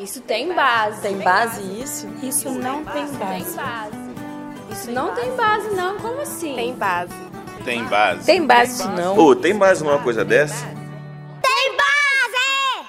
Isso 0.00 0.22
tem 0.22 0.54
base. 0.54 1.02
Tem 1.02 1.18
base 1.18 1.60
isso? 1.78 2.08
Isso 2.22 2.50
não 2.50 2.82
tem 2.86 3.06
base. 3.06 3.18
Tem 3.18 3.54
base. 3.54 3.96
Isso 4.72 4.90
não 4.92 5.14
tem 5.14 5.36
base, 5.36 5.68
não. 5.76 5.98
Como 5.98 6.22
assim? 6.22 6.54
Tem 6.54 6.74
base. 6.74 7.12
Tem 7.66 7.84
base. 7.84 8.24
Tem 8.24 8.46
base 8.46 8.88
não. 8.88 9.18
Ô, 9.18 9.36
tem 9.36 9.54
base 9.54 9.84
numa 9.84 9.98
coisa 10.02 10.24
dessa? 10.24 10.64
Tem 11.42 11.76
base! 11.76 12.88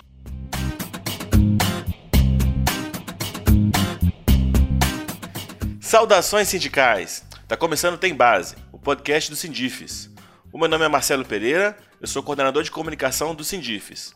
Saudações 5.81 6.47
sindicais! 6.47 7.25
Tá 7.45 7.57
começando 7.57 7.97
Tem 7.97 8.15
Base, 8.15 8.55
o 8.71 8.79
podcast 8.79 9.29
do 9.29 9.35
Sindifes. 9.35 10.09
O 10.53 10.57
meu 10.57 10.69
nome 10.69 10.85
é 10.85 10.87
Marcelo 10.87 11.25
Pereira, 11.25 11.75
eu 11.99 12.07
sou 12.07 12.23
coordenador 12.23 12.63
de 12.63 12.71
comunicação 12.71 13.35
do 13.35 13.43
Sindifes. 13.43 14.15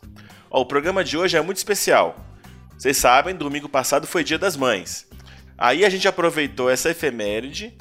Ó, 0.49 0.61
o 0.61 0.65
programa 0.65 1.03
de 1.03 1.17
hoje 1.17 1.35
é 1.35 1.41
muito 1.41 1.57
especial. 1.57 2.24
Vocês 2.77 2.97
sabem, 2.97 3.33
domingo 3.33 3.69
passado 3.69 4.05
foi 4.05 4.23
Dia 4.23 4.37
das 4.37 4.57
Mães. 4.57 5.07
Aí 5.57 5.85
a 5.85 5.89
gente 5.89 6.07
aproveitou 6.07 6.69
essa 6.69 6.89
efeméride 6.89 7.73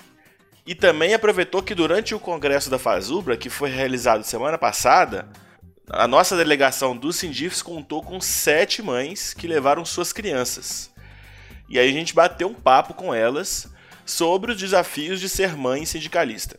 e 0.64 0.74
também 0.74 1.12
aproveitou 1.12 1.62
que 1.62 1.74
durante 1.74 2.14
o 2.14 2.20
congresso 2.20 2.70
da 2.70 2.78
Fazubra, 2.78 3.36
que 3.36 3.50
foi 3.50 3.70
realizado 3.70 4.22
semana 4.22 4.56
passada, 4.56 5.28
a 5.90 6.06
nossa 6.06 6.36
delegação 6.36 6.96
do 6.96 7.12
Sindifes 7.12 7.60
contou 7.60 8.02
com 8.02 8.20
sete 8.20 8.80
mães 8.82 9.34
que 9.34 9.48
levaram 9.48 9.84
suas 9.84 10.12
crianças. 10.12 10.92
E 11.68 11.76
aí 11.76 11.88
a 11.88 11.92
gente 11.92 12.14
bateu 12.14 12.48
um 12.48 12.54
papo 12.54 12.94
com 12.94 13.12
elas 13.12 13.68
sobre 14.06 14.52
os 14.52 14.58
desafios 14.58 15.20
de 15.20 15.28
ser 15.28 15.56
mãe 15.56 15.84
sindicalista. 15.84 16.56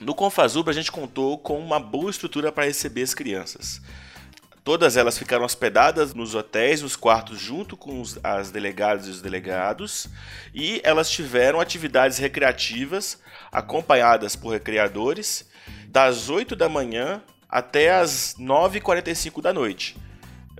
No 0.00 0.14
Confazubra 0.14 0.72
a 0.72 0.74
gente 0.74 0.90
contou 0.90 1.36
com 1.36 1.58
uma 1.58 1.78
boa 1.78 2.10
estrutura 2.10 2.50
para 2.50 2.64
receber 2.64 3.02
as 3.02 3.14
crianças. 3.14 3.82
Todas 4.68 4.98
elas 4.98 5.16
ficaram 5.16 5.46
hospedadas 5.46 6.12
nos 6.12 6.34
hotéis, 6.34 6.82
nos 6.82 6.94
quartos, 6.94 7.40
junto 7.40 7.74
com 7.74 8.02
os, 8.02 8.18
as 8.22 8.50
delegadas 8.50 9.06
e 9.06 9.10
os 9.10 9.22
delegados, 9.22 10.08
e 10.52 10.78
elas 10.84 11.08
tiveram 11.08 11.58
atividades 11.58 12.18
recreativas 12.18 13.18
acompanhadas 13.50 14.36
por 14.36 14.50
recreadores 14.50 15.48
das 15.86 16.28
8 16.28 16.54
da 16.54 16.68
manhã 16.68 17.22
até 17.48 17.94
as 17.94 18.36
9h45 18.38 19.40
da 19.40 19.54
noite. 19.54 19.96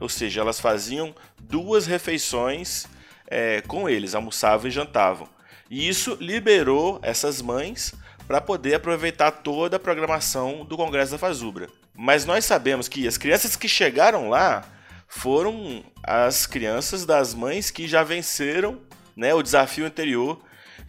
Ou 0.01 0.09
seja, 0.09 0.41
elas 0.41 0.59
faziam 0.59 1.15
duas 1.39 1.87
refeições 1.87 2.87
é, 3.27 3.61
com 3.61 3.91
eles, 3.91 4.15
almoçavam 4.15 4.69
e 4.69 4.71
jantavam. 4.71 5.29
E 5.69 5.87
isso 5.87 6.17
liberou 6.19 6.99
essas 7.03 7.43
mães 7.43 7.93
para 8.27 8.41
poder 8.41 8.77
aproveitar 8.77 9.31
toda 9.31 9.77
a 9.77 9.79
programação 9.79 10.65
do 10.65 10.79
Congresso 10.79 11.13
da 11.13 11.19
Fazubra. 11.19 11.69
Mas 12.01 12.25
nós 12.25 12.45
sabemos 12.45 12.87
que 12.87 13.09
as 13.09 13.19
crianças 13.19 13.57
que 13.57 13.67
chegaram 13.67 14.29
lá 14.29 14.65
foram 15.09 15.85
as 16.01 16.47
crianças 16.47 17.05
das 17.05 17.35
mães 17.35 17.73
que 17.73 17.89
já 17.89 18.05
venceram 18.05 18.81
né, 19.17 19.35
o 19.35 19.43
desafio 19.43 19.85
anterior 19.85 20.41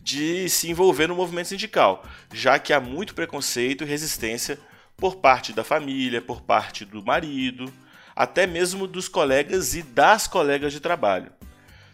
de 0.04 0.48
se 0.48 0.70
envolver 0.70 1.08
no 1.08 1.16
movimento 1.16 1.48
sindical, 1.48 2.06
já 2.32 2.60
que 2.60 2.72
há 2.72 2.80
muito 2.80 3.16
preconceito 3.16 3.84
e 3.84 3.88
resistência 3.88 4.60
por 4.96 5.16
parte 5.16 5.52
da 5.52 5.64
família, 5.64 6.22
por 6.22 6.42
parte 6.42 6.86
do 6.86 7.04
marido, 7.04 7.74
até 8.16 8.46
mesmo 8.46 8.86
dos 8.86 9.08
colegas 9.08 9.74
e 9.74 9.82
das 9.82 10.28
colegas 10.28 10.72
de 10.72 10.80
trabalho. 10.80 11.32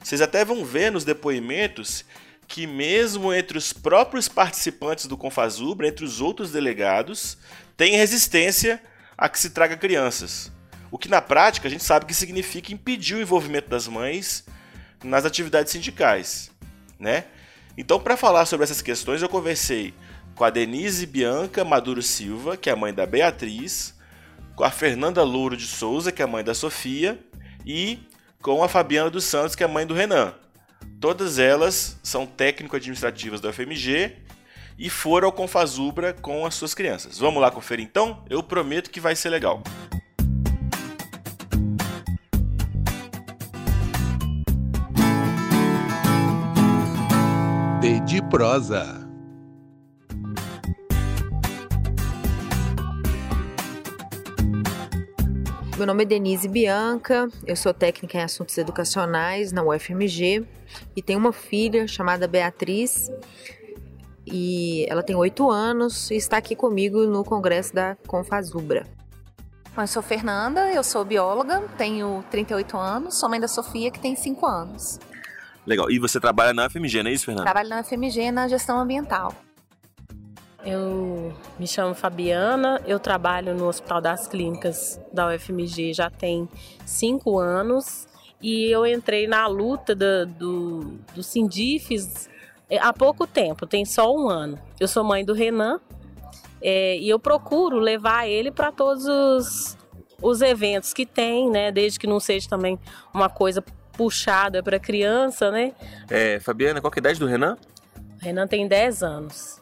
Vocês 0.03 0.19
até 0.19 0.43
vão 0.43 0.65
ver 0.65 0.91
nos 0.91 1.05
depoimentos 1.05 2.03
que 2.49 2.67
mesmo 2.67 3.33
entre 3.33 3.57
os 3.57 3.71
próprios 3.71 4.27
participantes 4.27 5.05
do 5.05 5.15
Confazubra, 5.15 5.87
entre 5.87 6.03
os 6.03 6.19
outros 6.19 6.51
delegados, 6.51 7.37
tem 7.77 7.95
resistência 7.95 8.81
a 9.17 9.29
que 9.29 9.39
se 9.39 9.49
traga 9.49 9.77
crianças. 9.77 10.51
O 10.91 10.97
que 10.97 11.09
na 11.09 11.21
prática 11.21 11.67
a 11.67 11.71
gente 11.71 11.83
sabe 11.83 12.05
que 12.05 12.13
significa 12.13 12.73
impedir 12.73 13.15
o 13.15 13.21
envolvimento 13.21 13.69
das 13.69 13.87
mães 13.87 14.45
nas 15.03 15.25
atividades 15.25 15.71
sindicais, 15.71 16.51
né? 16.99 17.25
Então, 17.77 17.99
para 17.99 18.15
falar 18.15 18.45
sobre 18.45 18.63
essas 18.63 18.81
questões, 18.81 19.21
eu 19.21 19.29
conversei 19.29 19.93
com 20.33 20.43
a 20.43 20.49
Denise 20.49 21.05
Bianca 21.05 21.63
Maduro 21.65 22.01
Silva, 22.01 22.55
que 22.55 22.69
é 22.69 22.73
a 22.73 22.75
mãe 22.75 22.93
da 22.93 23.05
Beatriz, 23.05 23.93
com 24.55 24.63
a 24.63 24.71
Fernanda 24.71 25.23
Louro 25.23 25.57
de 25.57 25.67
Souza, 25.67 26.11
que 26.11 26.21
é 26.21 26.25
a 26.25 26.27
mãe 26.27 26.43
da 26.43 26.53
Sofia, 26.53 27.19
e 27.65 27.99
com 28.41 28.63
a 28.63 28.69
Fabiana 28.69 29.09
dos 29.09 29.25
Santos, 29.25 29.55
que 29.55 29.63
é 29.63 29.65
a 29.65 29.69
mãe 29.69 29.85
do 29.85 29.93
Renan. 29.93 30.33
Todas 30.99 31.39
elas 31.39 31.97
são 32.01 32.25
técnico-administrativas 32.25 33.41
da 33.41 33.49
UFMG 33.49 34.24
e 34.77 34.89
foram 34.89 35.27
ao 35.27 35.31
Confazubra 35.31 36.13
com 36.13 36.45
as 36.45 36.55
suas 36.55 36.73
crianças. 36.73 37.17
Vamos 37.17 37.41
lá 37.41 37.49
conferir 37.49 37.85
então? 37.85 38.23
Eu 38.29 38.43
prometo 38.43 38.89
que 38.89 38.99
vai 38.99 39.15
ser 39.15 39.29
legal. 39.29 39.61
D 47.81 47.99
de 48.01 48.21
prosa. 48.29 49.05
Meu 55.77 55.85
nome 55.85 56.03
é 56.03 56.05
Denise 56.05 56.47
Bianca, 56.47 57.27
eu 57.45 57.53
sou 57.53 57.73
técnica 57.73 58.17
em 58.17 58.21
assuntos 58.21 58.57
educacionais 58.57 59.51
na 59.51 59.61
UFMG 59.61 60.45
e 60.95 61.01
tenho 61.01 61.19
uma 61.19 61.33
filha 61.33 61.85
chamada 61.85 62.29
Beatriz 62.29 63.11
e 64.25 64.85
ela 64.89 65.03
tem 65.03 65.15
oito 65.15 65.49
anos 65.49 66.09
e 66.09 66.15
está 66.15 66.37
aqui 66.37 66.55
comigo 66.55 67.05
no 67.05 67.23
congresso 67.23 67.73
da 67.73 67.95
Confazubra. 68.07 68.85
Eu 69.77 69.87
sou 69.87 70.01
Fernanda, 70.01 70.71
eu 70.71 70.83
sou 70.83 71.03
bióloga, 71.03 71.61
tenho 71.77 72.23
38 72.31 72.77
anos, 72.77 73.19
sou 73.19 73.29
mãe 73.29 73.39
da 73.39 73.47
Sofia, 73.47 73.91
que 73.91 73.99
tem 73.99 74.15
5 74.15 74.45
anos. 74.45 74.99
Legal. 75.65 75.91
E 75.91 75.99
você 75.99 76.19
trabalha 76.19 76.53
na 76.53 76.67
UFMG, 76.67 77.03
não 77.03 77.09
é 77.09 77.13
isso, 77.13 77.25
Fernanda? 77.25 77.43
Trabalho 77.43 77.69
na 77.69 77.83
FMG 77.83 78.31
na 78.31 78.47
gestão 78.47 78.79
ambiental. 78.79 79.33
Eu 80.65 81.33
me 81.59 81.67
chamo 81.67 81.93
Fabiana, 81.93 82.81
eu 82.87 82.99
trabalho 82.99 83.53
no 83.53 83.67
Hospital 83.67 84.01
das 84.01 84.27
Clínicas 84.27 84.99
da 85.13 85.27
UFMG 85.27 85.93
já 85.93 86.09
tem 86.09 86.49
cinco 86.85 87.37
anos 87.37 88.07
e 88.41 88.71
eu 88.71 88.85
entrei 88.85 89.27
na 89.27 89.45
luta 89.45 89.93
do, 89.93 90.25
do, 90.25 90.79
do 91.13 91.21
Sindifes 91.21 92.29
há 92.79 92.91
pouco 92.91 93.27
tempo, 93.27 93.67
tem 93.67 93.85
só 93.85 94.13
um 94.13 94.29
ano. 94.29 94.59
Eu 94.79 94.87
sou 94.87 95.03
mãe 95.03 95.23
do 95.23 95.33
Renan 95.33 95.79
é, 96.61 96.97
e 96.97 97.09
eu 97.09 97.19
procuro 97.19 97.77
levar 97.77 98.27
ele 98.27 98.51
para 98.51 98.71
todos 98.71 99.05
os, 99.05 99.77
os 100.21 100.41
eventos 100.41 100.93
que 100.93 101.05
tem, 101.05 101.49
né? 101.49 101.71
Desde 101.71 101.99
que 101.99 102.07
não 102.07 102.19
seja 102.19 102.49
também 102.49 102.79
uma 103.13 103.29
coisa 103.29 103.63
puxada 103.93 104.63
para 104.63 104.79
criança, 104.79 105.51
né? 105.51 105.73
É, 106.09 106.39
Fabiana, 106.39 106.81
qual 106.81 106.91
que 106.91 106.99
é 106.99 107.01
a 107.01 107.03
idade 107.03 107.19
do 107.19 107.27
Renan? 107.27 107.57
O 108.19 108.25
Renan 108.25 108.47
tem 108.47 108.67
10 108.67 109.03
anos. 109.03 109.61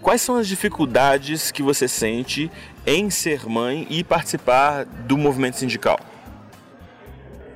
Quais 0.00 0.22
são 0.22 0.36
as 0.36 0.46
dificuldades 0.46 1.50
que 1.50 1.62
você 1.62 1.88
sente 1.88 2.50
em 2.86 3.10
ser 3.10 3.46
mãe 3.48 3.86
e 3.90 4.04
participar 4.04 4.84
do 4.84 5.18
movimento 5.18 5.56
sindical? 5.56 5.98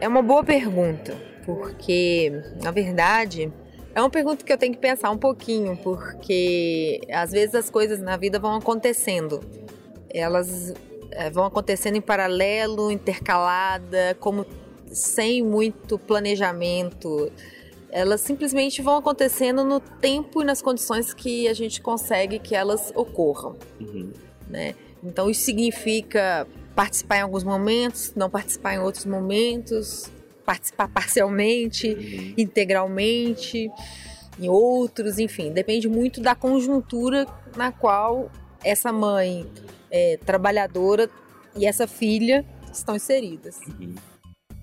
É 0.00 0.08
uma 0.08 0.22
boa 0.22 0.42
pergunta, 0.42 1.16
porque 1.46 2.32
na 2.60 2.72
verdade 2.72 3.52
é 3.94 4.00
uma 4.00 4.10
pergunta 4.10 4.44
que 4.44 4.52
eu 4.52 4.58
tenho 4.58 4.72
que 4.72 4.78
pensar 4.78 5.10
um 5.10 5.18
pouquinho, 5.18 5.76
porque 5.76 7.00
às 7.10 7.30
vezes 7.30 7.54
as 7.54 7.70
coisas 7.70 8.00
na 8.00 8.16
vida 8.16 8.38
vão 8.38 8.56
acontecendo. 8.56 9.40
Elas 10.08 10.74
eh, 11.10 11.30
vão 11.30 11.44
acontecendo 11.44 11.96
em 11.96 12.00
paralelo, 12.00 12.90
intercalada, 12.90 14.16
como 14.18 14.46
sem 14.86 15.42
muito 15.42 15.98
planejamento. 15.98 17.30
Elas 17.90 18.22
simplesmente 18.22 18.80
vão 18.80 18.96
acontecendo 18.96 19.62
no 19.64 19.78
tempo 19.78 20.40
e 20.40 20.44
nas 20.44 20.62
condições 20.62 21.12
que 21.12 21.46
a 21.46 21.52
gente 21.52 21.80
consegue 21.82 22.38
que 22.38 22.54
elas 22.54 22.92
ocorram. 22.94 23.56
Uhum. 23.78 24.10
Né? 24.48 24.74
Então 25.04 25.28
isso 25.28 25.42
significa 25.42 26.46
participar 26.74 27.18
em 27.18 27.22
alguns 27.22 27.44
momentos, 27.44 28.14
não 28.16 28.30
participar 28.30 28.74
em 28.74 28.78
outros 28.78 29.04
momentos, 29.04 30.10
participar 30.44 30.88
parcialmente, 30.88 32.34
integralmente, 32.36 33.70
em 34.38 34.48
outros, 34.48 35.18
enfim, 35.18 35.52
depende 35.52 35.88
muito 35.88 36.20
da 36.20 36.34
conjuntura 36.34 37.26
na 37.56 37.70
qual 37.70 38.30
essa 38.64 38.92
mãe 38.92 39.46
é, 39.90 40.18
trabalhadora 40.24 41.08
e 41.54 41.66
essa 41.66 41.86
filha 41.86 42.44
estão 42.72 42.96
inseridas. 42.96 43.60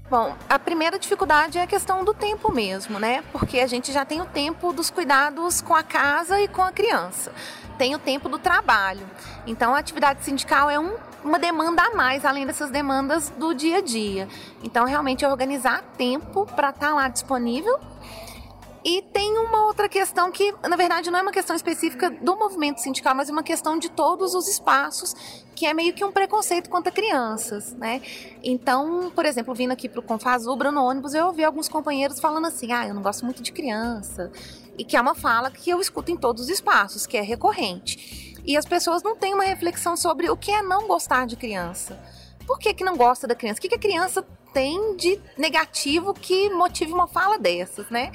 Bom, 0.09 0.35
a 0.49 0.57
primeira 0.57 0.97
dificuldade 0.97 1.59
é 1.59 1.61
a 1.61 1.67
questão 1.67 2.03
do 2.03 2.15
tempo 2.15 2.51
mesmo, 2.51 2.97
né? 2.97 3.23
Porque 3.31 3.59
a 3.59 3.67
gente 3.67 3.91
já 3.91 4.03
tem 4.03 4.19
o 4.19 4.25
tempo 4.25 4.73
dos 4.73 4.89
cuidados 4.89 5.61
com 5.61 5.75
a 5.75 5.83
casa 5.83 6.41
e 6.41 6.47
com 6.47 6.63
a 6.63 6.71
criança. 6.71 7.31
Tem 7.77 7.93
o 7.93 7.99
tempo 7.99 8.27
do 8.27 8.39
trabalho. 8.39 9.07
Então, 9.45 9.75
a 9.75 9.77
atividade 9.77 10.25
sindical 10.25 10.67
é 10.67 10.79
um, 10.79 10.95
uma 11.23 11.39
demanda 11.39 11.81
a 11.81 11.95
mais, 11.95 12.25
além 12.25 12.45
dessas 12.45 12.69
demandas 12.71 13.29
do 13.37 13.53
dia 13.53 13.77
a 13.77 13.81
dia. 13.81 14.27
Então, 14.63 14.85
realmente, 14.85 15.25
organizar 15.25 15.83
tempo 15.97 16.45
para 16.45 16.69
estar 16.69 16.93
lá 16.93 17.07
disponível 17.07 17.79
E 18.83 19.01
tem 19.01 19.37
uma 19.37 19.65
outra 19.65 19.89
questão 19.89 20.31
que, 20.31 20.53
na 20.67 20.77
verdade, 20.77 21.11
não 21.11 21.19
é 21.19 21.21
uma 21.21 21.31
questão 21.31 21.53
específica 21.53 22.09
do 22.09 22.37
movimento 22.37 22.79
sindical, 22.79 23.13
mas 23.13 23.27
é 23.27 23.31
uma 23.31 23.43
questão 23.43 23.77
de 23.77 23.89
todos 23.89 24.33
os 24.33 24.47
espaços, 24.47 25.13
que 25.53 25.65
é 25.65 25.73
meio 25.73 25.93
que 25.93 26.03
um 26.05 26.11
preconceito 26.11 26.69
contra 26.69 26.89
crianças, 26.91 27.73
né? 27.73 28.01
Então, 28.41 29.11
por 29.13 29.25
exemplo, 29.25 29.53
vindo 29.53 29.71
aqui 29.71 29.89
para 29.89 29.99
o 29.99 30.03
Confazubra 30.03 30.71
no 30.71 30.81
ônibus, 30.81 31.13
eu 31.13 31.25
ouvi 31.25 31.43
alguns 31.43 31.67
companheiros 31.67 32.21
falando 32.21 32.47
assim: 32.47 32.71
ah, 32.71 32.87
eu 32.87 32.93
não 32.93 33.01
gosto 33.01 33.25
muito 33.25 33.43
de 33.43 33.51
criança. 33.51 34.31
E 34.77 34.85
que 34.85 34.95
é 34.95 35.01
uma 35.01 35.13
fala 35.13 35.51
que 35.51 35.69
eu 35.69 35.81
escuto 35.81 36.09
em 36.09 36.15
todos 36.15 36.43
os 36.43 36.49
espaços, 36.49 37.05
que 37.05 37.17
é 37.17 37.21
recorrente. 37.21 38.28
E 38.49 38.57
as 38.57 38.65
pessoas 38.65 39.03
não 39.03 39.15
têm 39.15 39.35
uma 39.35 39.43
reflexão 39.43 39.95
sobre 39.95 40.27
o 40.27 40.35
que 40.35 40.49
é 40.49 40.63
não 40.63 40.87
gostar 40.87 41.27
de 41.27 41.35
criança. 41.35 41.99
Por 42.47 42.57
que, 42.57 42.73
que 42.73 42.83
não 42.83 42.97
gosta 42.97 43.27
da 43.27 43.35
criança? 43.35 43.59
O 43.59 43.61
que, 43.61 43.69
que 43.69 43.75
a 43.75 43.79
criança 43.79 44.25
tem 44.51 44.97
de 44.97 45.21
negativo 45.37 46.15
que 46.15 46.49
motive 46.49 46.91
uma 46.91 47.07
fala 47.07 47.37
dessas, 47.37 47.91
né? 47.91 48.11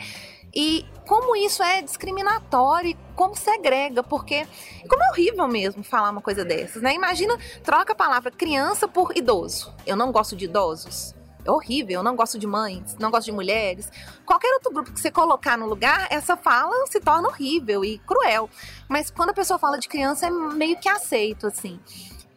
E 0.52 0.84
como 1.06 1.36
isso 1.36 1.62
é 1.62 1.81
discriminatório, 1.82 2.96
como 3.14 3.36
segrega, 3.36 4.02
porque 4.02 4.44
como 4.88 5.04
é 5.04 5.10
horrível 5.10 5.46
mesmo 5.46 5.84
falar 5.84 6.10
uma 6.10 6.20
coisa 6.20 6.44
dessas, 6.44 6.82
né? 6.82 6.92
Imagina, 6.92 7.38
troca 7.62 7.92
a 7.92 7.96
palavra 7.96 8.32
criança 8.32 8.88
por 8.88 9.16
idoso. 9.16 9.72
Eu 9.86 9.94
não 9.94 10.10
gosto 10.10 10.34
de 10.34 10.46
idosos. 10.46 11.14
Horrível, 11.46 12.00
eu 12.00 12.02
não 12.02 12.17
gosto 12.17 12.38
de 12.38 12.46
mães, 12.46 12.96
não 12.99 13.11
gosto 13.11 13.26
de 13.26 13.32
mulheres. 13.32 13.91
Qualquer 14.25 14.52
outro 14.55 14.73
grupo 14.73 14.93
que 14.93 15.00
você 15.00 15.11
colocar 15.11 15.58
no 15.58 15.67
lugar, 15.67 16.06
essa 16.11 16.37
fala 16.37 16.87
se 16.87 17.00
torna 17.00 17.29
horrível 17.29 17.85
e 17.85 17.99
cruel. 17.99 18.49
Mas 18.88 19.11
quando 19.11 19.31
a 19.31 19.35
pessoa 19.35 19.58
fala 19.58 19.79
de 19.79 19.88
criança, 19.88 20.26
é 20.26 20.31
meio 20.31 20.79
que 20.79 20.88
aceito, 20.88 21.46
assim. 21.46 21.79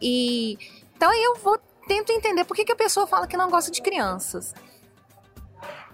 E 0.01 0.57
então 0.95 1.13
eu 1.13 1.35
vou 1.37 1.59
tento 1.87 2.11
entender 2.11 2.43
por 2.43 2.55
que, 2.55 2.65
que 2.65 2.71
a 2.71 2.75
pessoa 2.75 3.07
fala 3.07 3.27
que 3.27 3.37
não 3.37 3.49
gosta 3.49 3.71
de 3.71 3.81
crianças 3.81 4.53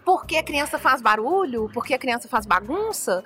porque 0.06 0.38
a 0.38 0.44
criança 0.44 0.77
faz 0.77 1.01
barulho, 1.01 1.69
porque 1.74 1.94
a 1.94 1.98
criança 1.98 2.27
faz 2.27 2.45
bagunça. 2.45 3.24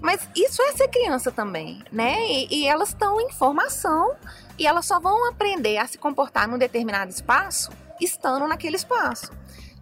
Mas 0.00 0.28
isso 0.36 0.60
é 0.62 0.72
ser 0.72 0.88
criança 0.88 1.32
também, 1.32 1.82
né? 1.90 2.26
E, 2.26 2.62
e 2.62 2.66
elas 2.66 2.90
estão 2.90 3.18
em 3.20 3.30
formação 3.32 4.14
e 4.58 4.66
elas 4.66 4.84
só 4.84 5.00
vão 5.00 5.28
aprender 5.28 5.78
a 5.78 5.86
se 5.86 5.96
comportar 5.96 6.46
num 6.46 6.58
determinado 6.58 7.10
espaço 7.10 7.70
estando 8.00 8.46
naquele 8.46 8.76
espaço. 8.76 9.30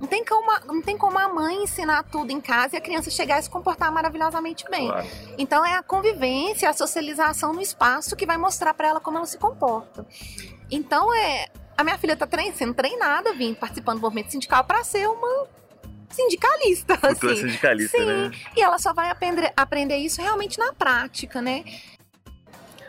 Não 0.01 0.09
tem, 0.09 0.25
como, 0.25 0.51
não 0.67 0.83
tem 0.83 0.99
como 0.99 1.19
a 1.19 1.29
mãe 1.29 1.63
ensinar 1.63 2.03
tudo 2.03 2.31
em 2.31 2.41
casa 2.41 2.75
e 2.75 2.79
a 2.79 2.81
criança 2.81 3.11
chegar 3.11 3.39
a 3.39 3.43
se 3.43 3.49
comportar 3.49 3.91
maravilhosamente 3.93 4.65
bem. 4.69 4.89
Claro. 4.89 5.07
Então 5.39 5.65
é 5.65 5.77
a 5.77 5.83
convivência, 5.83 6.69
a 6.69 6.73
socialização 6.73 7.53
no 7.53 7.61
espaço 7.61 8.17
que 8.17 8.27
vai 8.27 8.37
mostrar 8.37 8.75
para 8.75 8.89
ela 8.89 9.01
como 9.01 9.17
ela 9.17 9.27
se 9.27 9.39
comporta. 9.39 10.05
Então 10.71 11.15
é 11.15 11.47
a 11.77 11.83
minha 11.83 11.99
filha 11.99 12.13
está 12.13 12.29
sendo 12.55 12.75
treinada, 12.75 13.33
vim 13.33 13.55
participando 13.55 13.99
do 13.99 14.03
movimento 14.03 14.31
sindical 14.31 14.65
para 14.65 14.83
ser 14.85 15.09
uma 15.09 15.47
sindicalista. 16.11 16.99
Assim. 17.03 17.37
sindicalista, 17.37 17.99
Sim. 17.99 18.05
né? 18.05 18.31
E 18.57 18.63
ela 18.63 18.79
só 18.79 18.93
vai 18.93 19.11
aprender, 19.11 19.53
aprender 19.57 19.97
isso 19.97 20.23
realmente 20.23 20.59
na 20.59 20.73
prática, 20.73 21.43
né? 21.43 21.65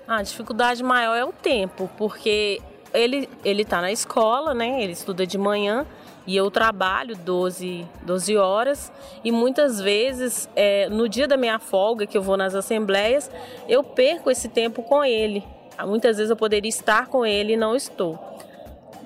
A 0.08 0.22
dificuldade 0.22 0.84
maior 0.84 1.16
é 1.16 1.26
o 1.26 1.34
tempo, 1.34 1.90
porque 1.98 2.62
ele 2.96 3.30
ele 3.44 3.62
está 3.62 3.82
na 3.82 3.92
escola, 3.92 4.54
né? 4.54 4.82
Ele 4.82 4.94
estuda 4.94 5.26
de 5.26 5.38
manhã 5.38 5.86
e 6.28 6.36
eu 6.36 6.50
trabalho 6.50 7.16
12, 7.16 7.86
12 8.02 8.36
horas 8.38 8.92
e 9.24 9.32
muitas 9.32 9.80
vezes 9.80 10.50
é, 10.56 10.90
no 10.90 11.08
dia 11.08 11.28
da 11.28 11.38
minha 11.38 11.60
folga 11.60 12.08
que 12.08 12.18
eu 12.18 12.22
vou 12.22 12.36
nas 12.36 12.56
assembleias 12.56 13.30
eu 13.68 13.84
perco 13.84 14.32
esse 14.32 14.50
tempo 14.50 14.82
com 14.84 15.04
ele. 15.04 15.44
Muitas 15.86 16.18
vezes 16.18 16.30
eu 16.30 16.38
poderia 16.38 16.70
estar 16.70 17.08
com 17.08 17.26
ele 17.26 17.54
e 17.54 17.58
não 17.58 17.76
estou. 17.76 18.18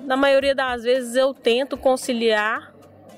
Na 0.04 0.16
maioria 0.16 0.54
das 0.54 0.82
vezes 0.82 1.14
eu 1.14 1.34
tento 1.34 1.76
conciliar 1.76 2.72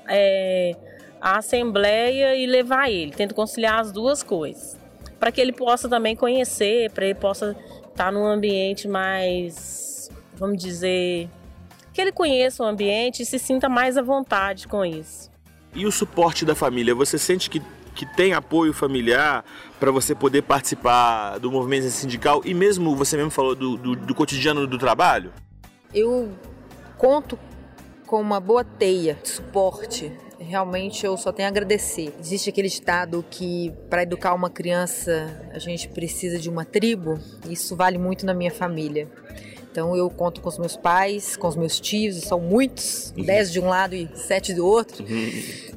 é, 0.07 0.75
a 1.21 1.37
assembleia 1.37 2.35
e 2.35 2.45
levar 2.45 2.89
ele. 2.91 3.11
Tento 3.11 3.33
conciliar 3.33 3.79
as 3.79 3.91
duas 3.91 4.21
coisas. 4.21 4.77
Para 5.19 5.31
que 5.31 5.39
ele 5.39 5.53
possa 5.53 5.87
também 5.87 6.15
conhecer, 6.15 6.91
para 6.91 7.05
ele 7.05 7.15
possa 7.15 7.55
estar 7.87 8.11
num 8.11 8.25
ambiente 8.25 8.87
mais, 8.87 9.92
vamos 10.35 10.61
dizer, 10.61 11.29
que 11.93 12.01
ele 12.01 12.11
conheça 12.11 12.63
o 12.63 12.65
ambiente 12.65 13.23
e 13.23 13.25
se 13.25 13.37
sinta 13.39 13.69
mais 13.69 13.97
à 13.97 14.01
vontade 14.01 14.67
com 14.67 14.85
isso. 14.85 15.31
E 15.73 15.85
o 15.85 15.91
suporte 15.91 16.45
da 16.45 16.55
família? 16.55 16.93
Você 16.93 17.17
sente 17.17 17.49
que, 17.49 17.61
que 17.95 18.05
tem 18.05 18.33
apoio 18.33 18.73
familiar 18.73 19.43
para 19.79 19.91
você 19.91 20.13
poder 20.13 20.43
participar 20.43 21.37
do 21.39 21.51
movimento 21.51 21.89
sindical 21.89 22.41
e 22.45 22.53
mesmo 22.53 22.95
você 22.95 23.17
mesmo 23.17 23.31
falou 23.31 23.55
do, 23.55 23.77
do, 23.77 23.95
do 23.95 24.15
cotidiano 24.15 24.67
do 24.67 24.77
trabalho? 24.77 25.31
Eu 25.93 26.31
conto 26.97 27.37
com 28.05 28.21
uma 28.21 28.39
boa 28.39 28.63
teia 28.63 29.17
de 29.21 29.29
suporte 29.29 30.11
realmente 30.43 31.05
eu 31.05 31.17
só 31.17 31.31
tenho 31.31 31.47
a 31.47 31.49
agradecer. 31.49 32.13
Existe 32.19 32.49
aquele 32.49 32.67
ditado 32.67 33.25
que 33.29 33.73
para 33.89 34.03
educar 34.03 34.33
uma 34.33 34.49
criança 34.49 35.49
a 35.51 35.59
gente 35.59 35.87
precisa 35.89 36.37
de 36.37 36.49
uma 36.49 36.65
tribo, 36.65 37.19
isso 37.49 37.75
vale 37.75 37.97
muito 37.97 38.25
na 38.25 38.33
minha 38.33 38.51
família. 38.51 39.07
Então 39.73 39.97
eu 39.97 40.07
conto 40.07 40.39
com 40.39 40.49
os 40.49 40.59
meus 40.59 40.77
pais, 40.77 41.35
com 41.35 41.47
os 41.47 41.55
meus 41.55 41.79
tios, 41.79 42.21
são 42.21 42.39
muitos, 42.39 43.11
uhum. 43.17 43.25
dez 43.25 43.51
de 43.51 43.59
um 43.59 43.67
lado 43.67 43.95
e 43.95 44.07
sete 44.13 44.53
do 44.53 44.67
outro. 44.67 45.03
Uhum. 45.03 45.31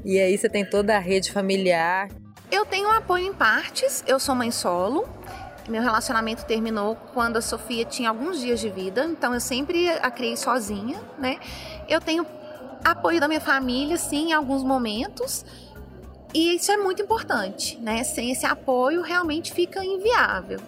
E 0.04 0.20
aí 0.20 0.37
você 0.37 0.50
tem 0.50 0.66
toda 0.66 0.94
a 0.94 0.98
rede 0.98 1.32
familiar. 1.32 2.10
Eu 2.52 2.66
tenho 2.66 2.90
apoio 2.90 3.25
em 3.25 3.32
partes, 3.32 4.04
eu 4.06 4.20
sou 4.20 4.34
mãe 4.34 4.50
solo. 4.50 5.08
Meu 5.66 5.81
relacionamento 5.81 6.44
terminou 6.44 6.94
quando 7.14 7.38
a 7.38 7.40
Sofia 7.40 7.87
tinha 7.87 8.10
alguns 8.10 8.38
dias 8.38 8.60
de 8.60 8.69
vida, 8.69 9.06
então 9.06 9.32
eu 9.32 9.40
sempre 9.40 9.88
a 9.88 10.10
criei 10.10 10.37
sozinha, 10.37 11.00
né? 11.19 11.38
Eu 11.88 11.99
tenho 11.99 12.26
apoio 12.84 13.19
da 13.19 13.26
minha 13.26 13.40
família, 13.40 13.96
sim, 13.96 14.28
em 14.28 14.32
alguns 14.34 14.62
momentos. 14.62 15.42
E 16.34 16.56
isso 16.56 16.70
é 16.70 16.76
muito 16.76 17.02
importante, 17.02 17.78
né? 17.78 18.05
Sem 18.05 18.31
esse 18.31 18.44
apoio, 18.44 19.02
realmente 19.02 19.52
fica 19.52 19.84
inviável. 19.84 20.61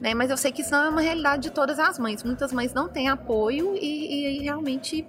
Né? 0.00 0.14
Mas 0.14 0.30
eu 0.30 0.36
sei 0.36 0.52
que 0.52 0.62
isso 0.62 0.70
não 0.70 0.84
é 0.84 0.88
uma 0.88 1.00
realidade 1.00 1.42
de 1.42 1.50
todas 1.50 1.78
as 1.78 1.98
mães. 1.98 2.22
Muitas 2.22 2.52
mães 2.52 2.72
não 2.72 2.88
têm 2.88 3.08
apoio 3.08 3.74
e, 3.76 4.38
e 4.38 4.42
realmente 4.42 5.06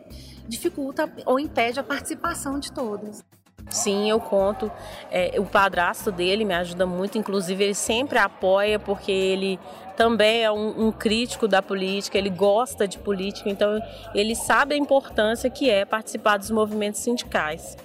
dificulta 0.48 1.12
ou 1.26 1.40
impede 1.40 1.80
a 1.80 1.84
participação 1.84 2.60
de 2.60 2.72
todas. 2.72 3.24
Sim, 3.70 4.10
eu 4.10 4.20
conto. 4.20 4.72
É, 5.12 5.40
o 5.40 5.46
padrasto 5.46 6.12
dele 6.12 6.44
me 6.44 6.56
ajuda 6.56 6.88
muito, 6.88 7.20
inclusive 7.20 7.64
ele 7.64 7.76
sempre 7.76 8.18
apoia, 8.18 8.80
porque 8.80 9.12
ele 9.12 9.60
também 9.96 10.44
é 10.44 10.52
um, 10.52 10.88
um, 10.88 10.92
crítico 10.92 11.48
da 11.48 11.62
política, 11.62 12.18
ele 12.18 12.30
gosta 12.30 12.88
de 12.88 12.98
política, 12.98 13.50
então 13.50 13.80
ele 14.16 14.34
sabe 14.34 14.74
a 14.74 14.78
importância 14.78 15.50
que 15.50 15.70
é 15.70 15.86
participar 15.86 16.38
dos 16.38 16.50
movimentos 16.50 17.02
sindicais. 17.02 17.78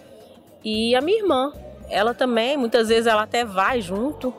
E 0.65 0.95
a 0.95 1.03
minha 1.03 1.19
irmã, 1.19 1.53
ela 1.89 2.15
também, 2.15 2.57
muitas 2.57 2.89
vezes 2.89 3.07
ela 3.07 3.23
até 3.23 3.45
vai 3.45 3.81
junto. 3.81 4.35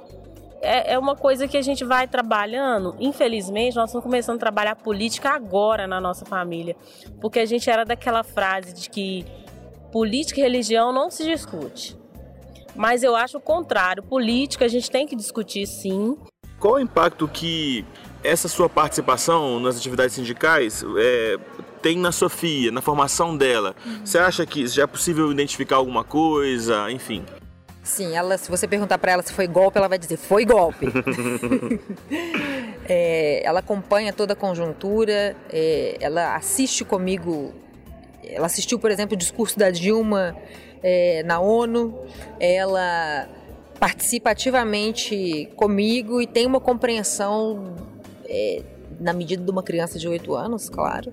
É, 0.62 0.94
é 0.94 1.00
uma 1.00 1.16
coisa 1.16 1.48
que 1.48 1.58
a 1.58 1.62
gente 1.62 1.84
vai 1.84 2.08
trabalhando. 2.08 2.96
Infelizmente, 3.00 3.76
nós 3.76 3.90
estamos 3.90 4.04
começando 4.04 4.38
a 4.38 4.40
trabalhar 4.40 4.76
política 4.76 5.30
agora 5.30 5.86
na 5.88 6.02
nossa 6.02 6.26
família, 6.26 6.76
porque 7.22 7.40
a 7.40 7.46
gente 7.46 7.70
era 7.70 7.86
daquela 7.86 8.24
frase 8.24 8.74
de 8.74 8.90
que 8.90 9.26
política 9.92 10.40
e 10.40 10.44
religião 10.44 10.92
não 10.92 11.10
se 11.10 11.24
discute. 11.24 11.98
Mas 12.76 13.04
eu 13.04 13.16
acho 13.16 13.38
o 13.38 13.42
contrário. 13.42 14.04
Política 14.04 14.66
a 14.66 14.68
gente 14.68 14.92
tem 14.92 15.08
que 15.08 15.16
discutir 15.16 15.66
sim. 15.66 16.18
Qual 16.60 16.74
o 16.74 16.80
impacto 16.80 17.28
que 17.28 17.86
essa 18.24 18.48
sua 18.48 18.68
participação 18.68 19.60
nas 19.60 19.78
atividades 19.78 20.16
sindicais 20.16 20.84
é, 20.98 21.38
tem 21.86 22.00
na 22.00 22.12
Sofia, 22.12 22.72
na 22.72 22.82
formação 22.82 23.38
dela? 23.38 23.76
Uhum. 23.86 24.04
Você 24.04 24.18
acha 24.18 24.44
que 24.44 24.66
já 24.66 24.82
é 24.82 24.88
possível 24.88 25.32
identificar 25.32 25.76
alguma 25.76 26.04
coisa, 26.04 26.90
enfim? 26.90 27.24
Sim, 27.84 28.16
ela, 28.16 28.40
se 28.40 28.50
você 28.50 28.68
perguntar 28.68 28.98
para 28.98 29.12
ela 29.12 29.22
se 29.22 29.32
foi 29.32 29.46
golpe, 29.46 29.78
ela 29.78 29.88
vai 29.88 30.00
dizer 30.00 30.18
foi 30.18 30.46
golpe. 30.46 30.88
é, 32.90 33.46
ela 33.46 33.60
acompanha 33.60 34.12
toda 34.12 34.34
a 34.34 34.36
conjuntura, 34.36 35.36
é, 35.48 35.96
ela 36.02 36.36
assiste 36.36 36.84
comigo 36.84 37.54
ela 38.28 38.48
assistiu, 38.48 38.80
por 38.80 38.90
exemplo, 38.90 39.14
o 39.14 39.18
discurso 39.18 39.60
da 39.60 39.70
Dilma 39.70 40.36
é, 40.82 41.22
na 41.24 41.40
ONU, 41.40 42.08
ela 42.40 43.30
participa 43.80 44.32
ativamente 44.32 45.48
comigo 45.56 46.20
e 46.20 46.26
tem 46.26 46.48
uma 46.48 46.60
compreensão, 46.60 47.76
é, 48.28 48.64
na 49.00 49.14
medida 49.14 49.44
de 49.44 49.52
uma 49.52 49.64
criança 49.64 49.98
de 50.00 50.08
8 50.08 50.36
anos, 50.36 50.70
claro, 50.70 51.12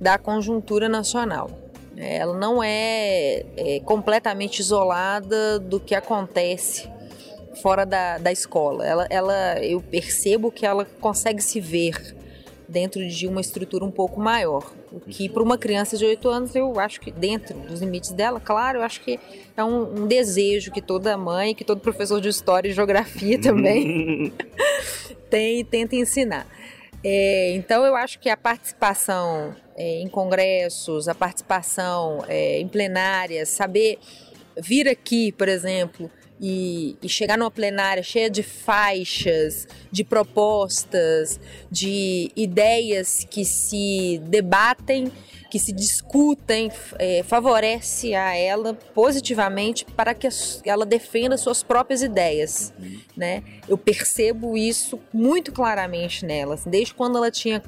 da 0.00 0.18
conjuntura 0.18 0.88
nacional. 0.88 1.50
Ela 1.96 2.34
não 2.38 2.62
é, 2.62 3.44
é 3.56 3.80
completamente 3.80 4.60
isolada 4.60 5.58
do 5.58 5.78
que 5.78 5.94
acontece 5.94 6.88
fora 7.60 7.84
da, 7.84 8.18
da 8.18 8.32
escola. 8.32 8.86
Ela, 8.86 9.06
ela, 9.10 9.58
eu 9.62 9.80
percebo 9.82 10.50
que 10.50 10.64
ela 10.64 10.86
consegue 11.00 11.42
se 11.42 11.60
ver 11.60 12.16
dentro 12.70 13.06
de 13.06 13.26
uma 13.26 13.40
estrutura 13.40 13.84
um 13.84 13.90
pouco 13.90 14.20
maior. 14.20 14.72
O 14.92 15.00
que 15.00 15.28
para 15.28 15.42
uma 15.42 15.58
criança 15.58 15.96
de 15.96 16.04
8 16.04 16.28
anos, 16.28 16.54
eu 16.54 16.78
acho 16.78 17.00
que 17.00 17.10
dentro 17.10 17.58
dos 17.58 17.80
limites 17.80 18.12
dela, 18.12 18.40
claro, 18.40 18.78
eu 18.78 18.82
acho 18.82 19.00
que 19.02 19.18
é 19.56 19.62
um, 19.62 20.02
um 20.02 20.06
desejo 20.06 20.70
que 20.70 20.80
toda 20.80 21.16
mãe, 21.16 21.54
que 21.54 21.64
todo 21.64 21.80
professor 21.80 22.20
de 22.20 22.28
história 22.28 22.68
e 22.68 22.72
geografia 22.72 23.40
também 23.40 24.32
tem 25.28 25.60
e 25.60 25.64
tenta 25.64 25.96
ensinar. 25.96 26.46
É, 27.02 27.52
então 27.52 27.84
eu 27.84 27.96
acho 27.96 28.18
que 28.18 28.28
a 28.28 28.36
participação 28.36 29.56
é, 29.76 30.00
em 30.00 30.08
congressos, 30.08 31.08
a 31.08 31.14
participação 31.14 32.22
é, 32.28 32.60
em 32.60 32.68
plenárias, 32.68 33.48
saber 33.48 33.98
vir 34.60 34.86
aqui, 34.88 35.32
por 35.32 35.48
exemplo, 35.48 36.10
e, 36.40 36.96
e, 37.02 37.08
chegar 37.08 37.36
numa 37.36 37.50
plenária 37.50 38.02
cheia 38.02 38.30
de 38.30 38.42
faixas, 38.42 39.68
de 39.92 40.02
propostas, 40.02 41.38
de 41.70 42.32
ideias 42.34 43.26
que 43.28 43.44
se 43.44 44.20
debatem, 44.24 45.12
que 45.50 45.58
se 45.58 45.72
discutem, 45.72 46.70
é, 46.98 47.22
favorece 47.22 48.14
a 48.14 48.34
ela 48.34 48.72
positivamente 48.94 49.84
para 49.84 50.14
que 50.14 50.28
ela 50.64 50.86
defenda 50.86 51.36
suas 51.36 51.62
próprias 51.62 52.02
ideias, 52.02 52.72
uhum. 52.78 53.00
né? 53.16 53.42
Eu 53.68 53.76
percebo 53.76 54.56
isso 54.56 54.98
muito 55.12 55.52
claramente 55.52 56.24
nela, 56.24 56.54
assim, 56.54 56.70
desde 56.70 56.94
quando 56.94 57.18
ela 57.18 57.30
tinha 57.30 57.62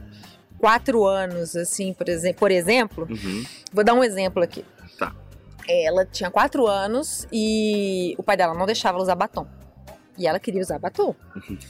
quatro 0.63 1.05
anos, 1.05 1.57
assim, 1.57 1.93
por, 1.93 2.09
exe 2.09 2.33
por 2.33 2.53
exemplo. 2.53 3.09
Uhum. 3.11 3.45
Vou 3.73 3.83
dar 3.83 3.95
um 3.95 4.05
exemplo 4.05 4.41
aqui. 4.41 4.65
Ela 5.69 6.05
tinha 6.05 6.31
quatro 6.31 6.67
anos 6.67 7.27
e 7.33 8.15
o 8.19 8.23
pai 8.23 8.37
dela 8.37 8.55
não 8.55 8.67
deixava 8.67 8.97
ela 8.97 9.03
usar 9.03 9.15
batom. 9.15 9.47
E 10.19 10.27
ela 10.27 10.41
queria 10.41 10.61
usar 10.61 10.79
batom. 10.79 11.15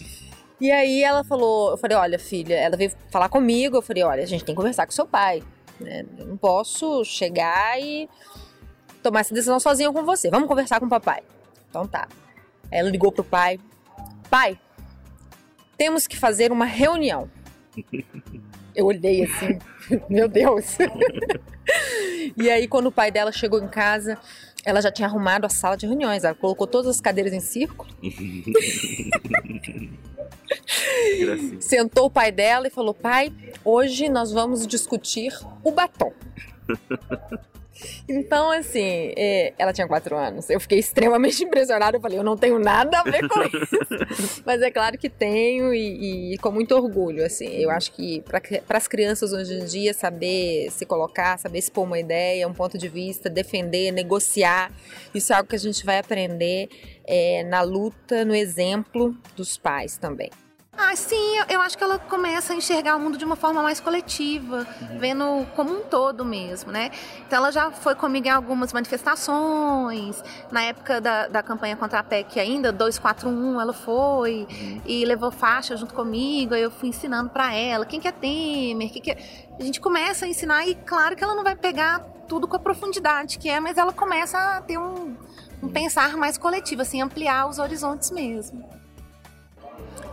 e 0.61 0.71
aí 0.71 1.03
ela 1.03 1.23
falou, 1.25 1.73
eu 1.73 1.77
falei, 1.77 1.97
olha 1.97 2.19
filha, 2.19 2.55
ela 2.55 2.77
veio 2.77 2.93
falar 3.11 3.29
comigo, 3.29 3.77
eu 3.77 3.83
falei, 3.83 4.03
olha, 4.03 4.23
a 4.23 4.27
gente 4.27 4.45
tem 4.45 4.55
que 4.55 4.61
conversar 4.61 4.87
com 4.87 4.93
seu 4.93 5.07
pai. 5.07 5.43
Né? 5.79 6.05
Eu 6.19 6.27
não 6.27 6.37
posso 6.37 7.05
chegar 7.05 7.81
e 7.81 8.09
tomar 9.03 9.21
essa 9.21 9.35
decisão 9.35 9.61
sozinha 9.61 9.93
com 9.93 10.05
você. 10.05 10.31
Vamos 10.31 10.49
conversar 10.49 10.81
com 10.81 10.87
o 10.87 10.91
papai. 10.91 11.23
Então 11.69 11.87
tá. 11.87 12.09
Aí 12.71 12.79
ela 12.79 12.91
ligou 12.91 13.13
pro 13.13 13.25
pai. 13.25 13.59
Pai, 14.31 14.59
temos 15.77 16.07
que 16.07 16.17
fazer 16.17 16.51
uma 16.53 16.65
reunião. 16.65 17.31
Eu 18.75 18.87
olhei 18.87 19.25
assim, 19.25 19.59
meu 20.09 20.27
Deus. 20.27 20.79
E 22.37 22.51
aí, 22.51 22.69
quando 22.69 22.87
o 22.87 22.93
pai 22.93 23.11
dela 23.11 23.33
chegou 23.33 23.63
em 23.63 23.69
casa, 23.69 24.19
ela 24.65 24.81
já 24.81 24.91
tinha 24.91 25.09
arrumado 25.09 25.47
a 25.47 25.49
sala 25.49 25.77
de 25.77 25.87
reuniões. 25.87 26.25
Ela 26.25 26.35
colocou 26.35 26.67
todas 26.67 26.89
as 26.89 27.01
cadeiras 27.01 27.33
em 27.33 27.41
círculo. 27.41 27.89
Sentou 31.61 32.07
o 32.07 32.11
pai 32.11 32.31
dela 32.31 32.67
e 32.67 32.71
falou: 32.71 32.95
Pai, 32.95 33.33
hoje 33.65 34.09
nós 34.09 34.33
vamos 34.33 34.67
discutir 34.67 35.33
o 35.63 35.71
batom. 35.71 36.13
Então, 38.09 38.51
assim, 38.51 39.13
é, 39.17 39.53
ela 39.59 39.73
tinha 39.73 39.87
quatro 39.87 40.17
anos. 40.17 40.49
Eu 40.51 40.61
fiquei 40.61 40.79
extremamente 40.79 41.43
impressionada. 41.45 41.97
Eu 41.97 42.01
falei, 42.01 42.19
eu 42.19 42.25
não 42.25 42.37
tenho 42.37 42.59
nada 42.59 43.01
a 43.01 43.03
ver 43.03 43.29
com 43.29 43.43
isso. 43.47 44.43
Mas 44.45 44.63
é 44.63 44.71
claro 44.71 44.99
que 44.99 45.09
tenho 45.09 45.73
e, 45.73 46.35
e 46.35 46.39
com 46.39 46.51
muito 46.51 46.75
orgulho, 46.75 47.25
assim. 47.25 47.49
Eu 47.57 47.71
acho 47.71 47.93
que 47.93 48.23
para 48.23 48.79
as 48.79 48.89
crianças 48.89 49.33
hoje 49.33 49.55
em 49.55 49.65
dia, 49.65 49.95
saber 49.95 50.71
se 50.71 50.85
colocar, 50.87 51.39
saber 51.39 51.59
expor 51.59 51.85
uma 51.85 51.99
ideia, 51.99 52.47
um 52.47 52.55
ponto 52.55 52.77
de 52.77 52.89
vista, 52.89 53.29
defender, 53.29 53.91
negociar, 53.93 54.73
isso 55.15 55.33
é 55.33 55.37
algo 55.37 55.49
que 55.49 55.57
a 55.57 55.59
gente 55.59 55.85
vai 55.85 55.99
aprender 55.99 56.69
é, 57.05 57.45
na 57.45 57.63
luta, 57.63 58.25
no 58.25 58.35
exemplo 58.35 59.17
dos 59.37 59.57
pais 59.57 59.97
também. 59.97 60.31
Ah, 60.93 60.97
sim, 60.97 61.39
eu, 61.49 61.63
acho 61.63 61.79
que 61.79 61.83
ela 61.83 61.99
começa 61.99 62.53
a 62.53 62.57
enxergar 62.57 62.97
o 62.97 63.01
mundo 63.01 63.17
de 63.17 63.25
uma 63.25 63.35
forma 63.35 63.63
mais 63.63 63.81
coletiva, 63.81 64.67
uhum. 64.79 64.99
vendo 64.99 65.47
como 65.57 65.73
um 65.73 65.81
todo 65.81 66.23
mesmo, 66.23 66.71
né? 66.71 66.91
Então 67.27 67.39
ela 67.39 67.51
já 67.51 67.71
foi 67.71 67.95
comigo 67.95 68.27
em 68.27 68.31
algumas 68.31 68.75
manifestações, 68.75 70.23
na 70.51 70.65
época 70.65 71.01
da, 71.01 71.29
da 71.29 71.43
campanha 71.43 71.77
contra 71.77 72.01
a 72.01 72.03
PEC 72.03 72.39
ainda, 72.39 72.71
241, 72.71 73.59
ela 73.59 73.73
foi 73.73 74.47
uhum. 74.51 74.83
e 74.85 75.03
levou 75.07 75.31
faixa 75.31 75.75
junto 75.79 75.95
comigo, 75.95 76.53
aí 76.53 76.61
eu 76.61 76.71
fui 76.71 76.91
ensinando 76.91 77.31
para 77.31 77.55
ela 77.55 77.87
quem 77.87 77.99
que 77.99 78.07
é 78.07 78.13
Temer, 78.13 78.93
que 78.93 79.01
que 79.01 79.13
é... 79.13 79.49
A 79.59 79.63
gente 79.65 79.81
começa 79.81 80.27
a 80.27 80.29
ensinar 80.29 80.67
e 80.69 80.75
claro 80.75 81.17
que 81.17 81.25
ela 81.25 81.35
não 81.35 81.43
vai 81.43 81.57
pegar 81.57 82.01
tudo 82.29 82.47
com 82.47 82.57
a 82.57 82.61
profundidade 82.61 83.39
que 83.39 83.49
é, 83.49 83.59
mas 83.59 83.79
ela 83.79 83.95
começa 83.95 84.37
a 84.37 84.61
ter 84.61 84.77
um, 84.77 85.17
um 85.63 85.69
pensar 85.71 86.19
mais 86.19 86.37
coletivo, 86.37 86.83
assim, 86.83 87.01
ampliar 87.01 87.49
os 87.49 87.59
horizontes 87.59 88.11
mesmo. 88.11 88.82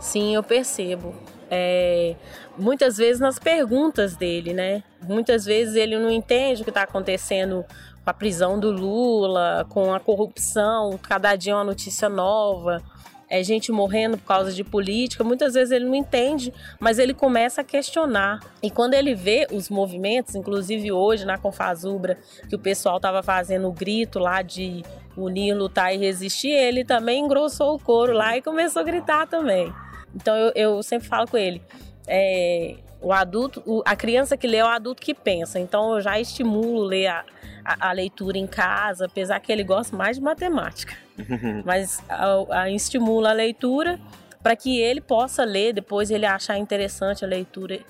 Sim, 0.00 0.34
eu 0.34 0.42
percebo. 0.42 1.14
É, 1.50 2.16
muitas 2.56 2.96
vezes 2.96 3.20
nas 3.20 3.38
perguntas 3.38 4.16
dele, 4.16 4.54
né? 4.54 4.82
Muitas 5.02 5.44
vezes 5.44 5.74
ele 5.74 5.98
não 5.98 6.10
entende 6.10 6.62
o 6.62 6.64
que 6.64 6.70
está 6.70 6.82
acontecendo 6.82 7.64
com 8.02 8.10
a 8.10 8.14
prisão 8.14 8.58
do 8.58 8.70
Lula, 8.70 9.66
com 9.68 9.92
a 9.92 10.00
corrupção, 10.00 10.98
cada 11.02 11.36
dia 11.36 11.54
uma 11.54 11.64
notícia 11.64 12.08
nova, 12.08 12.82
é 13.30 13.44
gente 13.44 13.70
morrendo 13.70 14.18
por 14.18 14.26
causa 14.26 14.52
de 14.52 14.64
política. 14.64 15.22
Muitas 15.22 15.54
vezes 15.54 15.70
ele 15.70 15.84
não 15.84 15.94
entende, 15.94 16.52
mas 16.80 16.98
ele 16.98 17.14
começa 17.14 17.60
a 17.60 17.64
questionar. 17.64 18.40
E 18.60 18.70
quando 18.70 18.94
ele 18.94 19.14
vê 19.14 19.46
os 19.52 19.70
movimentos, 19.70 20.34
inclusive 20.34 20.90
hoje 20.90 21.24
na 21.24 21.38
Confazubra, 21.38 22.18
que 22.48 22.56
o 22.56 22.58
pessoal 22.58 22.96
estava 22.96 23.22
fazendo 23.22 23.68
o 23.68 23.72
grito 23.72 24.18
lá 24.18 24.42
de 24.42 24.82
unir, 25.16 25.54
lutar 25.54 25.94
e 25.94 25.98
resistir, 25.98 26.50
ele 26.50 26.84
também 26.84 27.24
engrossou 27.24 27.76
o 27.76 27.78
coro 27.78 28.12
lá 28.12 28.36
e 28.36 28.42
começou 28.42 28.80
a 28.80 28.84
gritar 28.84 29.28
também. 29.28 29.72
Então 30.14 30.34
eu, 30.36 30.52
eu 30.54 30.82
sempre 30.82 31.08
falo 31.08 31.26
com 31.26 31.36
ele. 31.36 31.62
É, 32.06 32.76
o 33.00 33.12
adulto, 33.12 33.62
o, 33.64 33.82
a 33.84 33.96
criança 33.96 34.36
que 34.36 34.46
lê 34.46 34.58
é 34.58 34.64
o 34.64 34.68
adulto 34.68 35.00
que 35.00 35.14
pensa. 35.14 35.58
Então 35.58 35.94
eu 35.94 36.00
já 36.00 36.18
estimulo 36.18 36.82
ler 36.82 37.06
a, 37.06 37.24
a, 37.64 37.88
a 37.88 37.92
leitura 37.92 38.38
em 38.38 38.46
casa, 38.46 39.06
apesar 39.06 39.40
que 39.40 39.50
ele 39.50 39.64
gosta 39.64 39.96
mais 39.96 40.16
de 40.16 40.22
matemática. 40.22 40.94
Mas 41.64 42.02
a, 42.08 42.62
a 42.62 42.70
estimula 42.70 43.30
a 43.30 43.32
leitura 43.32 43.98
para 44.42 44.56
que 44.56 44.78
ele 44.78 45.00
possa 45.00 45.44
ler, 45.44 45.72
depois 45.72 46.10
ele 46.10 46.26
achar 46.26 46.56
interessante 46.58 47.24
a 47.24 47.28
leitura 47.28 47.80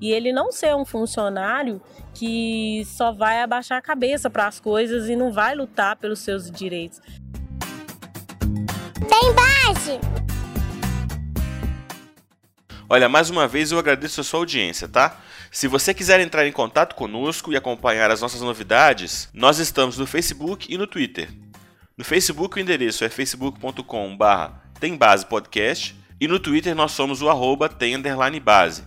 e 0.00 0.12
ele 0.12 0.32
não 0.32 0.50
ser 0.50 0.74
um 0.74 0.84
funcionário 0.84 1.80
que 2.14 2.82
só 2.86 3.12
vai 3.12 3.40
abaixar 3.40 3.78
a 3.78 3.82
cabeça 3.82 4.28
para 4.28 4.46
as 4.46 4.58
coisas 4.58 5.08
e 5.08 5.16
não 5.16 5.32
vai 5.32 5.54
lutar 5.54 5.96
pelos 5.96 6.18
seus 6.20 6.50
direitos. 6.50 7.00
Tem 9.08 9.32
base! 9.34 10.00
Olha, 12.92 13.08
mais 13.08 13.30
uma 13.30 13.46
vez 13.46 13.70
eu 13.70 13.78
agradeço 13.78 14.20
a 14.20 14.24
sua 14.24 14.40
audiência, 14.40 14.88
tá? 14.88 15.16
Se 15.48 15.68
você 15.68 15.94
quiser 15.94 16.18
entrar 16.18 16.44
em 16.44 16.50
contato 16.50 16.96
conosco 16.96 17.52
e 17.52 17.56
acompanhar 17.56 18.10
as 18.10 18.20
nossas 18.20 18.40
novidades, 18.40 19.28
nós 19.32 19.60
estamos 19.60 19.96
no 19.96 20.08
Facebook 20.08 20.66
e 20.68 20.76
no 20.76 20.88
Twitter. 20.88 21.30
No 21.96 22.04
Facebook 22.04 22.58
o 22.58 22.60
endereço 22.60 23.04
é 23.04 23.08
facebook.com.br 23.08 24.24
tembasepodcast 24.80 25.94
e 26.20 26.26
no 26.26 26.40
Twitter 26.40 26.74
nós 26.74 26.90
somos 26.90 27.22
o 27.22 27.28
arroba 27.28 27.68
tem_base. 27.68 28.82